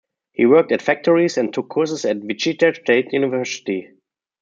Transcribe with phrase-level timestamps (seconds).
[0.31, 3.91] He worked at factories and took courses at Wichita State University.